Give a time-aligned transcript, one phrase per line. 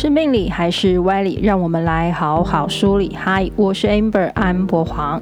[0.00, 1.40] 是命理还是歪理？
[1.42, 3.16] 让我们来好好梳理。
[3.16, 5.20] 嗨，我是 Amber 安博黄。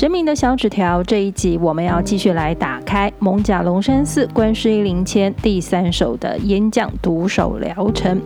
[0.00, 8.18] 神明的小纸条这一集，我们要继续来打开蒙甲龙山寺观世音灵签第三首的烟降独守疗程。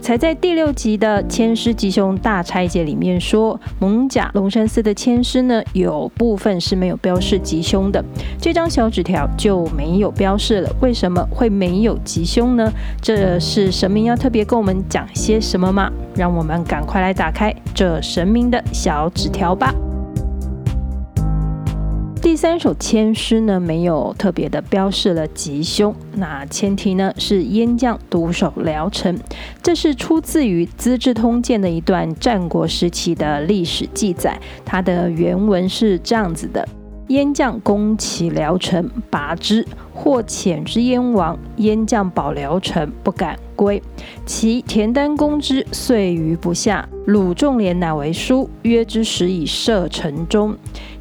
[0.00, 8.02] 才在第六集的签师吉凶大拆解里面说，蒙甲龙山寺的签师呢，有部分是没有标示吉凶的。
[8.40, 12.72] 这张小纸条就没有标示了，为什么会没有吉凶呢？
[13.02, 15.92] 这是神明要特别跟我们讲些什么吗？
[16.14, 19.74] 让我们赶快来打开这神明的小纸条吧。
[22.28, 25.94] 第三首签诗呢，没有特别的标示了吉凶。
[26.12, 29.18] 那前提呢是燕将独守聊城，
[29.62, 34.38] 这是出自于《资治通鉴》的一段战国时期的历史记载。
[34.62, 36.68] 它的原文是这样子的：
[37.06, 41.36] 燕将攻其聊城，拔之，或遣之燕王。
[41.56, 43.82] 燕将保聊城，不敢归。
[44.26, 46.86] 其田丹攻之，遂于不下。
[47.06, 50.54] 鲁仲连乃为书，约之时以射城中。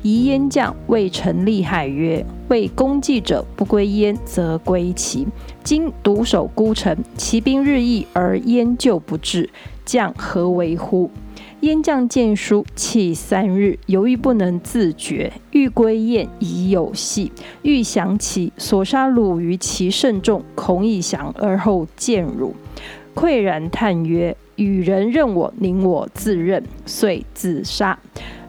[0.08, 5.28] 疑烟降谓臣立海曰：“为功绩者不归燕，则归齐。
[5.66, 9.50] 今独守孤城，其兵日益，而燕救不至，
[9.84, 11.12] 将何为乎？”
[11.60, 15.34] 燕将见书，泣三日，犹豫不能自决。
[15.52, 17.30] 欲归燕，已有隙；
[17.64, 22.56] 欲降齐，所杀虏于其甚众，恐以降而后见辱。
[23.14, 28.00] 喟然叹曰：“与人任我，宁我自任。”遂自杀。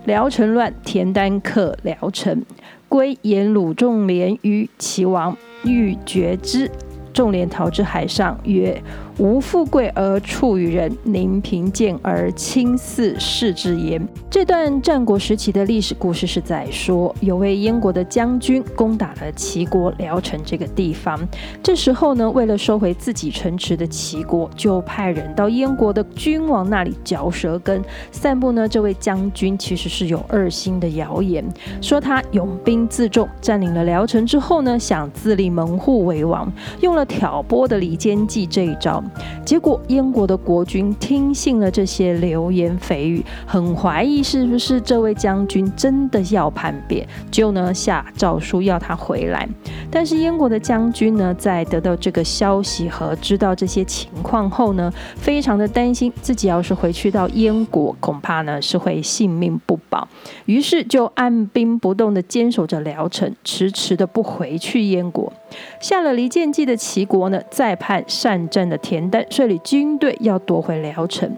[0.09, 2.43] 疗程乱，田单克疗程，
[2.89, 6.71] 归言鲁仲连于齐王，欲绝之。
[7.13, 8.83] 仲连逃之海上，曰
[9.19, 21.19] ：“无富贵而处于人，宁贫贱而轻视士之焉。”这段战国时期的历史故事是在说，有位燕国的将军攻打了齐国聊城这个地方。
[21.61, 31.45] 这时候呢，为了收回自己城池的齐国，就派人到燕国的君王那里嚼舌根，散布呢这位将军其实是有二心的谣言，
[31.83, 36.49] 说他拥兵自重，占领了聊城之后呢，想自立门户为王，
[36.81, 37.05] 用了。
[37.09, 39.03] 挑拨的离间计这一招，
[39.45, 49.49] 结果燕国的国君听信了这些流言蜚语，很怀疑是不是这位将军真的要叛变，就呢下诏书要他回来。
[49.91, 60.07] 但是燕国的将军呢，在得到这个消息和知道这些情况后呢，非常的担心自己要是回去到燕国，恐怕呢是会性命不保，
[60.47, 65.33] 于是就按兵不动的坚守着聊城，迟迟的不回去燕国。
[65.81, 71.31] 下了离间计的齐国呢，再派善战的田丹率领军队要夺回聊城，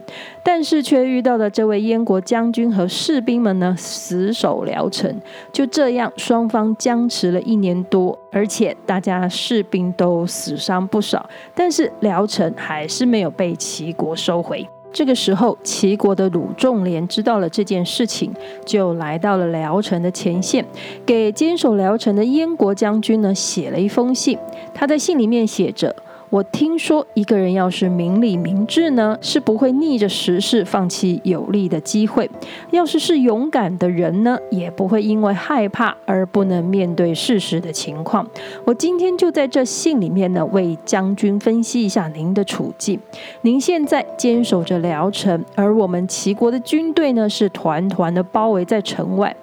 [0.44, 5.20] 但是却遇到了这位燕国将军和士兵们呢，死守聊城。
[5.52, 14.66] 就这样，双方僵持了一年多，而且大家士兵都死伤不少，但是聊城还是没有被齐国收回。
[14.92, 18.34] 这个时候，齐国的鲁仲连知道了这件事情，
[18.66, 20.64] 就来到了聊城的前线，
[21.06, 24.36] 给坚守聊城的燕国将军呢写了一封信。
[24.74, 25.94] 他在信里面写着。
[26.30, 32.24] 我听说，一个人要是明理明智呢，是不会逆着时势放弃有利的机会；
[32.70, 38.24] 要是是勇敢的人呢，也不会因为害怕而不能面对事实的情况。
[38.64, 43.00] 我今天就在这信里面呢，为将军分析一下您的处境。
[43.42, 49.34] 您现在坚守着聊城，而我们齐国的军队呢，是团团的包围在城外。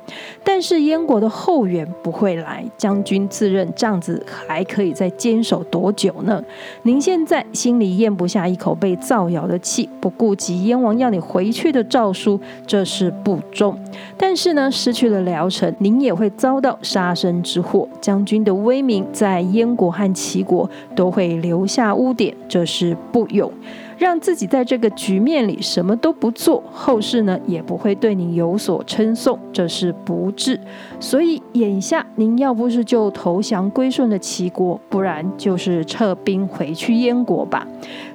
[0.41, 6.41] 但是燕国的后援不会来，将军自认这样子还可以再坚守多久呢？
[6.87, 13.77] 您现在心里咽不下一口被造谣的气，不顾及燕王要你回去的诏书，这是不忠。
[14.15, 17.85] 但是呢，失去了辽城，您也会遭到杀身之祸。
[17.99, 23.51] 将军的威名在燕国和齐国都会留下污点，这是不勇。
[23.97, 30.59] 让自己在这个局面里什么都不做，后世呢也不会对你有所称颂，这是不智。
[30.99, 37.67] 所以眼下您要不是就投降归顺了齐国，不然就是撤兵回去燕国吧。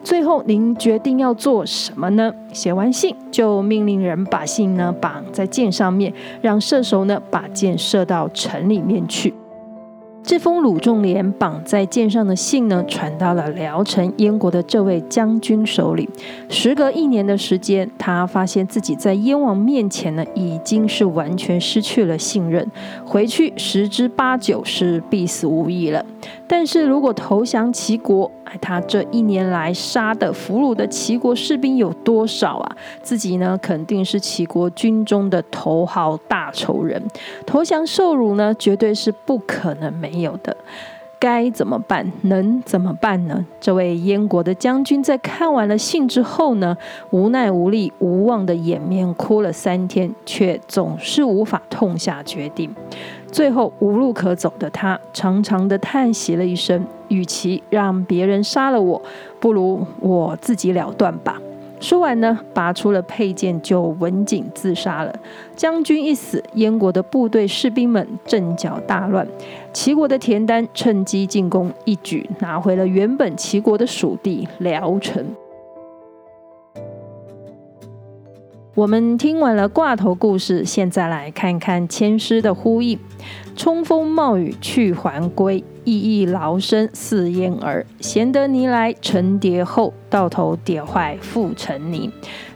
[0.04, 2.32] 最后您决定要做什么呢？
[2.52, 9.34] 写完信就命令人把信呢绑在箭上面，让射手呢把箭射到城里面去。
[10.24, 16.08] 这封鲁仲连绑在箭上的信呢，传到了聊城燕国的这位将军手里。
[16.48, 22.66] 时隔一年的时间，他发现自己在燕王面前呢，已经是完全失去了信任，
[23.04, 26.04] 回去十之八九是必死无疑了。
[26.46, 28.30] 但是如果投降齐国，
[28.60, 32.76] 他这一年来杀的俘虏的齐国士兵有多少啊？
[33.02, 37.02] 自己呢，肯定是齐国军中的头号大仇人。
[37.46, 40.56] 投降受辱呢，绝对是不可能没有的。
[41.18, 42.10] 该怎么办？
[42.22, 43.46] 能怎么办呢？
[43.60, 46.76] 这位燕国的将军在看完了信之后呢，
[47.10, 52.74] 无奈无力、无望的掩面哭了三天，却总是无法痛下决定。
[53.30, 59.00] 最后无路可走的他，长长的叹息了一声：“与其让别人杀了我，
[59.38, 61.40] 不如我自己了断吧。”
[61.78, 65.12] 说完呢，拔出了佩剑，就刎颈自杀了。
[65.56, 69.26] 将军一死，燕国的部队士兵们阵脚大乱。
[69.72, 75.24] 齐国的田单趁机进攻，一举拿回了原本齐国的属地聊城。
[78.74, 82.96] 我们听完了挂头故事，现在来看看千师的呼应：
[83.54, 87.86] 冲锋冒雨去还归，意义劳生似燕儿。
[88.00, 92.10] 闲得泥来成蝶后，到头蝶坏复成泥。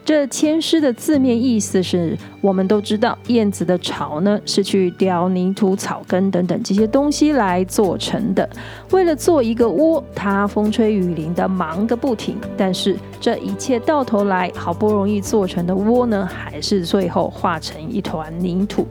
[0.04, 8.48] 这千诗的字面意思是，我们都知道燕子的巢呢是去叼泥土、草根等等这些东西来做成的。
[8.92, 12.36] 为了做一个窝，它风吹雨淋的忙个不停。
[12.56, 18.86] 但是这一切到头来，好不容易做成的窝呢，还是最后化成一团泥土。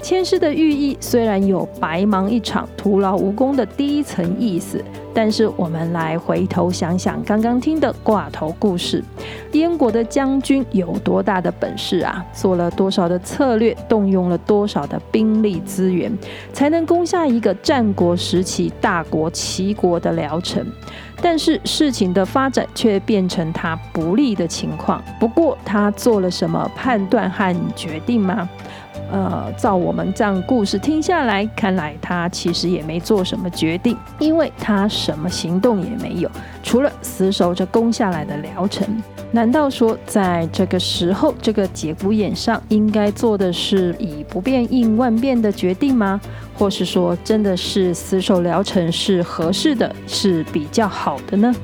[0.00, 4.82] 签诗的寓意虽然有白忙一场、徒劳无功的第一层意思。
[5.14, 9.02] 但是我们来回头想想刚刚听的挂头故事，
[9.50, 12.24] 燕国的将军有多大的本事啊？
[12.32, 16.16] 做了多少的策略，动用了多少的兵力资源，
[16.52, 20.64] 才能攻下一个战国时期大国齐国的聊城？
[21.20, 25.02] 但是事情的发展却变成他不利的情况。
[25.18, 28.48] 不过他做了什么判断和决定吗？
[29.10, 36.30] 呃，照我们这样故事听下来，看来他其实也没做什么决定，因为他什么行动也没有，
[36.62, 38.86] 除了死守着攻下来的聊城。
[39.30, 46.20] 难道说在这个时候，这个节骨眼上，应该做的是以不变应万变的决定吗？
[46.54, 51.54] 或是说，真的是死守聊城是合适的，是比较好的呢？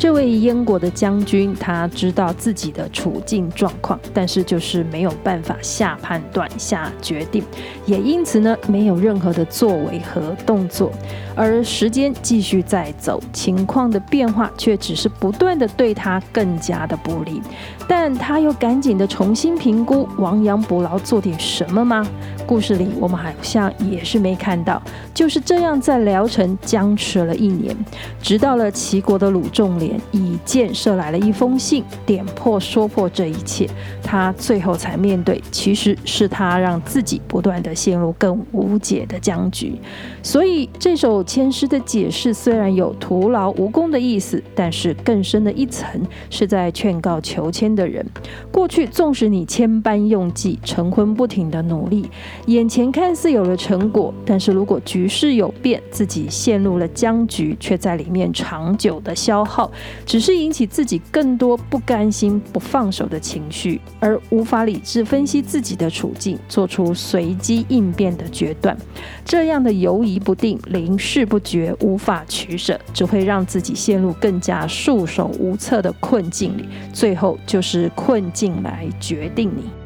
[0.00, 7.44] 这位燕国的将军，他知道自己的处境状况，但是就是没有办法下判断、下决定，
[7.84, 10.90] 也因此呢，没有任何的作为和动作。
[11.36, 17.42] 而时间继续在走，情况的变化却只是不断的对他更加的不利。
[17.86, 22.06] 但他又赶紧的重新评估，亡羊补牢，做点什么吗？
[22.46, 24.82] 故事里我们好像也是没看到，
[25.14, 27.76] 就是这样在聊城僵持了一年，
[28.22, 29.89] 直到了齐国的鲁仲连。
[30.12, 33.68] 以箭射来了一封信，点破说破这一切，
[34.02, 39.78] 他最后才面对，其实是他让自己不断的陷入更无解的僵局。
[40.22, 48.04] 所以这首签诗的解释虽然有徒劳无功的意思，但是更深的一层是在劝告求签的人：
[48.52, 52.10] 过去纵使你千般用计，晨昏不停的努力，
[52.46, 59.70] 眼前看似有了成果，但是如果局势有变，自己陷入了僵局，却在里面长久的消耗。
[60.04, 68.76] 只是引起自己更多不甘心、不放手的情绪，而无法理智分析自己的处境，做出随机应变的决断。
[69.24, 79.79] 这样的犹疑不定、临事不决、无法取舍，只会让自己陷入更加束手无策的困境里，最后就是困境来决定你。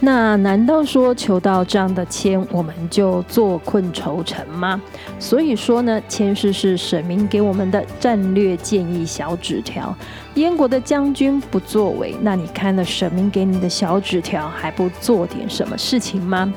[0.00, 4.80] 那难道说求到这样的签，我们就坐困愁城吗？
[5.18, 9.92] 所以说呢，签是是神明给我们的战略建议小纸条。
[10.34, 16.52] 燕国的将军不作为，那你看了神明给你的小纸条，还不做点什么事情吗？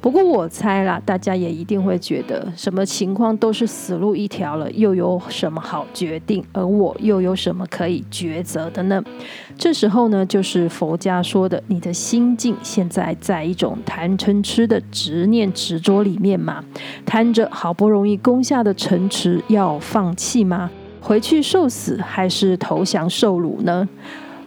[0.00, 6.42] 不过我猜啦，大家也一定会觉得，什么情况都是死路一条了，又有什么好决定？
[6.52, 9.02] 而我又有什么可以抉择的呢？
[9.58, 16.64] 这时候呢，就是佛家说的，你的心境现在在一种贪嗔痴的执念执着里面嘛？
[17.04, 20.70] 贪着好不容易攻下的城池要放弃吗？
[21.02, 23.86] 回去受死还是投降受辱呢？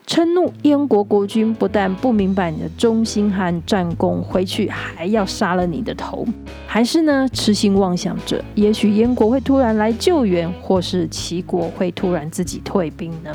[0.06, 6.26] 嗔怒燕国国君，不但不明白你的忠心和战功，回去还要杀了你的头，
[6.68, 13.34] 还是呢痴心妄想着，也许燕国会突然来救援，或是齐国会突然自己退兵呢？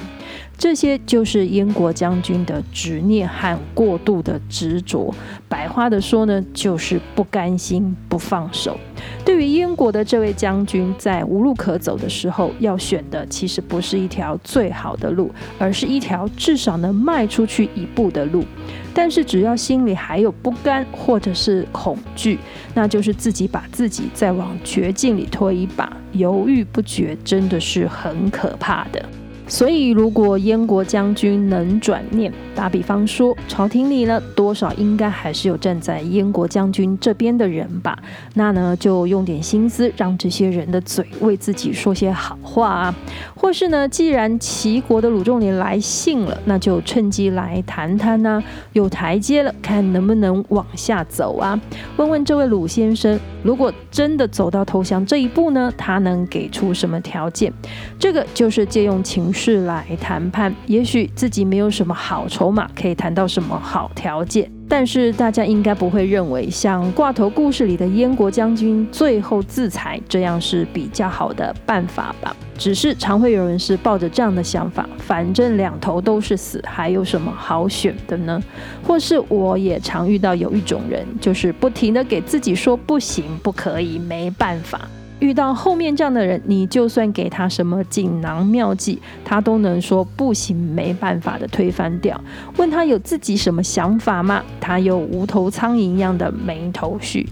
[0.57, 5.15] 这些就是燕国将军的执念和过度的执着。
[5.49, 8.79] 白话的说呢，就是不甘心、不放手。
[9.25, 18.45] 对于燕国的这位将军，在无路可走的时候，要选的其实不是一条最好的路，而是一条至少能迈出去一步的路。
[18.93, 22.37] 但是只要心里还有不甘或者是恐惧，
[22.75, 25.97] 那就是自己把自己再往绝境里推一把。
[26.13, 29.05] 犹豫不决，真的是很可怕的。
[29.49, 37.99] 所以，如果燕国将军能转念，打比方说，朝廷里呢，多少应该还是有站在燕国将军这边的人吧？
[38.35, 42.95] 那呢，就用点心思，让这些人的嘴为自己说些好话啊。
[43.35, 48.43] 或是呢，既然齐国的鲁仲连来信了，那就趁机来谈谈呐，
[48.75, 51.59] 有台阶了，看能不能往下走啊？
[51.97, 57.51] 问问这位鲁先生，如果真的走到投降这一步呢，他能给出什么条件？
[57.99, 64.51] 这个就是借用情势来谈判，也许自己没有什么好筹码，可以谈到什么好条件。
[64.69, 72.37] 但是大家应该不会认为像挂头故事里的燕国将军最后自裁这样是比较好的办法吧？
[72.59, 78.43] 只是常会有人是抱着这样的想法，反正两头都是死，还有什么好选的呢？
[78.87, 84.81] 或是我也常遇到有一种人，就是不停地给自己说不行、不可以、没办法。
[85.21, 92.21] 遇到后面这样的人，你就算给他什么锦囊妙计，他都能说不行、没办法的推翻掉。
[92.57, 94.43] 问他有自己什么想法吗？
[94.61, 97.29] 他又无头苍蝇一样的没头绪。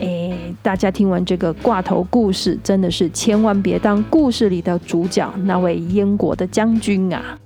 [0.00, 7.38] 诶，大家听完这个挂头故事，真的是千万别当故事里的主角那位燕国的将军啊！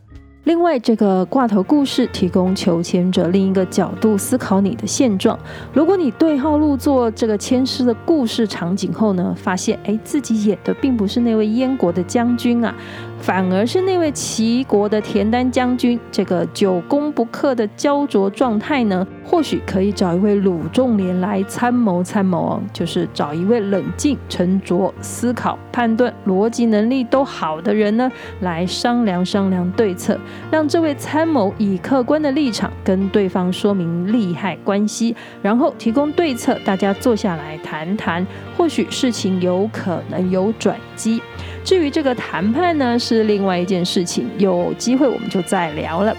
[0.44, 5.38] 另外，这个挂头故事提供求签者另一个角度思考你的现状。
[5.72, 12.74] 如果你对号入座这个签诗的故事场景后呢，发现哎自己演的并不是那位燕国的将军啊。
[13.22, 28.10] 反而是那位齐国的田单将军，这个久攻不克的焦灼状态呢，或许可以找一位鲁仲连来参谋参谋哦，就是找一位冷静、沉着、思考、判断、逻辑能力都好的人呢，
[28.40, 30.18] 来商量商量对策，
[30.50, 38.26] 让这位参谋以客观的立场跟对方说明利害关系，然后提供对策，大家坐下来谈谈，
[38.56, 41.22] 或许事情有可能有转机。
[41.64, 46.14] 至于这个谈判呢，是另外一件事情，有机会我们就再聊了。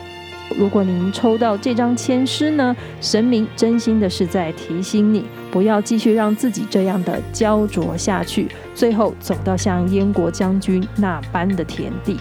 [0.57, 12.17] 如果您抽到这张签诗呢，神明真心的是在提醒你，不要继续让自己这样的焦灼下去，最后走到像燕国将军那般的田地。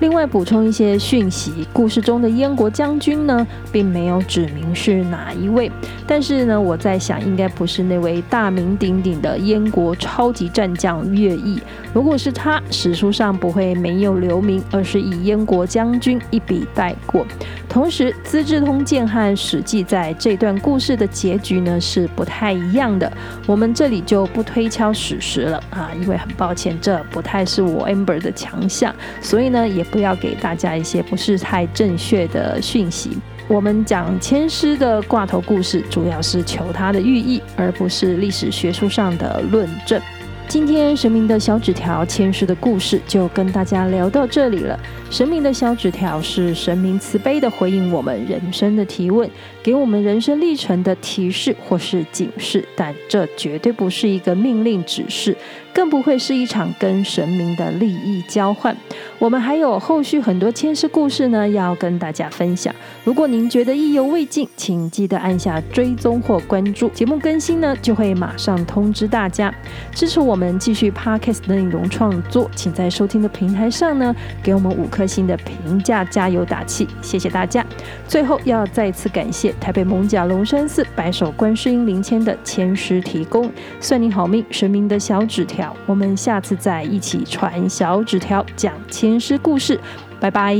[0.00, 5.70] 另外补充一些讯息，故事中的燕国将军呢，并没有指明是哪一位，
[6.06, 11.60] 但是呢，我在想，应该不是那位大名鼎鼎的燕国超级战将乐毅。
[11.92, 17.26] 如果是他，史书上不会没有留名，而是以燕国将军一笔带过。
[17.68, 23.12] 同时，《资治通鉴》和《史记》在这段故事的结局呢，是不太一样的。
[23.46, 29.84] 我们这里就不推敲史实了啊，因为很抱歉，这不太是我 Amber 的强项，所以呢，也。
[29.90, 33.18] 不要给大家一些不是太正确的讯息。
[33.48, 40.00] 我们讲千师的挂头故事，主要是求它的寓意，而不是历史学术上的论证。
[40.46, 44.78] 今天神明的小纸条千师的故事就跟大家聊到这里了。
[45.10, 49.30] 神明的小纸条是神明慈悲的回应我们人生的提问，
[49.68, 55.36] 给我们人生历程的提示或是警示，但这绝对不是一个命令指示。
[55.74, 58.76] 更不会是一场跟神明的利益交换。
[59.16, 62.74] 我们还有后续很多签诗故事呢，要跟大家分享。
[63.04, 69.54] 如果您觉得意犹未尽，请记得按下追踪或关注，节目更新呢就会马上通知大家。
[69.92, 77.64] 支持我们继续 Podcast 的内容创作，请在收听的平台上呢给我们五颗星的评价，加油打气，谢谢大家。
[78.08, 83.50] 最后要再次感谢台北蒙甲龙山寺白首观世音灵签的签师提供，
[83.80, 85.74] 算你好命，神明的小纸条。
[85.86, 89.78] 我们下次再一起传小纸条，讲签师故事，
[90.18, 90.56] 拜拜。